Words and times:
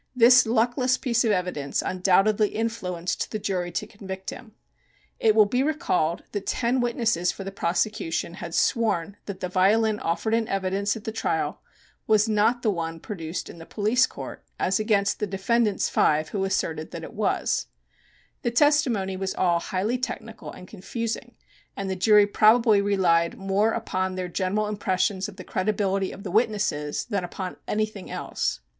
This 0.15 0.47
luckless 0.47 0.97
piece 0.97 1.23
of 1.23 1.29
evidence 1.31 1.83
undoubtedly 1.85 2.47
influenced 2.49 3.29
the 3.29 3.37
jury 3.37 3.71
to 3.73 3.85
convict 3.85 4.31
him. 4.31 4.53
It 5.19 5.35
will 5.35 5.45
be 5.45 5.61
recalled 5.61 6.23
that 6.31 6.47
ten 6.47 6.81
witnesses 6.81 7.31
for 7.31 7.43
the 7.43 7.51
prosecution 7.51 8.33
had 8.41 8.55
sworn 8.55 9.17
that 9.27 9.41
the 9.41 9.47
violin 9.47 9.99
offered 9.99 10.33
in 10.33 10.47
evidence 10.47 10.97
at 10.97 11.03
the 11.03 11.11
trial 11.11 11.61
was 12.07 12.27
not 12.27 12.63
the 12.63 12.71
one 12.71 12.99
produced 12.99 13.47
in 13.47 13.59
the 13.59 13.65
police 13.67 14.07
court, 14.07 14.43
as 14.59 14.79
against 14.79 15.19
the 15.19 15.27
defendant's 15.27 15.87
five 15.87 16.29
who 16.29 16.45
asserted 16.45 16.89
that 16.89 17.03
it 17.03 17.13
was. 17.13 17.67
The 18.41 18.49
testimony 18.49 19.15
was 19.15 19.35
all 19.35 19.59
highly 19.59 19.99
technical 19.99 20.51
and 20.51 20.67
confusing, 20.67 21.35
and 21.77 21.91
the 21.91 21.95
jury 21.95 22.25
probably 22.25 22.81
relied 22.81 23.37
more 23.37 23.73
upon 23.73 24.15
their 24.15 24.29
general 24.29 24.65
impressions 24.65 25.29
of 25.29 25.35
the 25.35 25.43
credibility 25.43 26.11
of 26.11 26.23
the 26.23 26.31
witnesses 26.31 27.05
than 27.05 27.23
upon 27.23 27.57
anything 27.67 28.09
else. 28.09 28.61